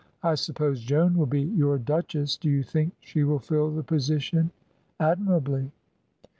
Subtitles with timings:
[0.23, 2.35] I suppose Joan will be your duchess.
[2.35, 4.49] Do you think she will fill the position!"
[4.99, 5.71] "Admirably."